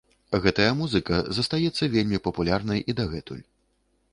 Гэтая 0.43 0.69
музыка 0.79 1.19
застаецца 1.39 1.91
вельмі 1.97 2.21
папулярнай 2.29 2.79
і 2.89 2.97
дагэтуль. 3.03 3.45